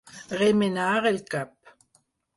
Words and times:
Remenar 0.39 0.97
el 1.11 1.21
cap. 1.35 1.73